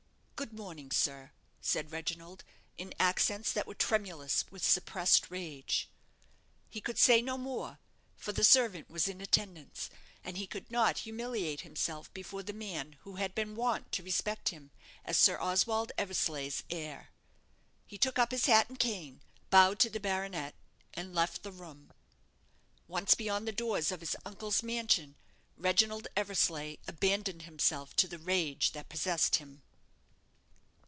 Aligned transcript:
"Good 0.35 0.53
morning, 0.57 0.89
sir," 0.89 1.33
said 1.61 1.91
Reginald, 1.91 2.43
in 2.75 2.95
accents 2.99 3.51
that 3.53 3.67
were 3.67 3.75
tremulous 3.75 4.43
with 4.49 4.65
suppressed 4.65 5.29
rage. 5.29 5.87
He 6.67 6.81
could 6.81 6.97
say 6.97 7.21
no 7.21 7.37
more, 7.37 7.77
for 8.17 8.31
the 8.31 8.43
servant 8.43 8.89
was 8.89 9.07
in 9.07 9.21
attendance, 9.21 9.91
and 10.23 10.37
he 10.37 10.47
could 10.47 10.71
not 10.71 10.97
humiliate 11.05 11.61
himself 11.61 12.11
before 12.15 12.41
the 12.41 12.53
man 12.53 12.93
who 13.01 13.17
had 13.17 13.35
been 13.35 13.53
wont 13.55 13.91
to 13.91 14.01
respect 14.01 14.49
him 14.49 14.71
as 15.05 15.15
Sir 15.15 15.37
Oswald 15.39 15.91
Eversleigh's 15.95 16.63
heir. 16.71 17.09
He 17.85 17.99
took 17.99 18.17
up 18.17 18.31
his 18.31 18.47
hat 18.47 18.67
and 18.67 18.79
cane, 18.79 19.21
bowed 19.51 19.77
to 19.81 19.91
the 19.91 19.99
baronet, 19.99 20.55
and 20.95 21.13
left 21.13 21.43
the 21.43 21.51
room. 21.51 21.93
Once 22.87 23.13
beyond 23.13 23.47
the 23.47 23.51
doors 23.51 23.91
of 23.91 23.99
his 23.99 24.15
uncle's 24.25 24.63
mansion, 24.63 25.15
Reginald 25.55 26.07
Eversleigh 26.17 26.77
abandoned 26.87 27.43
himself 27.43 27.95
to 27.97 28.07
the 28.07 28.17
rage 28.19 28.71
that 28.71 28.89
possessed 28.89 29.35
him. 29.35 29.61